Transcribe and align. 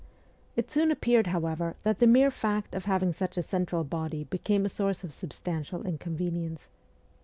It 0.55 0.71
soon 0.71 0.89
appeared, 0.89 1.27
however, 1.27 1.75
that 1.83 1.99
the 1.99 2.07
mere 2.07 2.31
fact 2.31 2.73
of 2.73 2.85
having 2.85 3.13
such 3.13 3.37
a 3.37 3.43
central 3.43 3.83
body 3.83 4.23
became 4.23 4.65
a 4.65 4.67
source 4.69 5.03
of 5.03 5.13
substantial 5.13 5.85
inconvenience. 5.85 6.69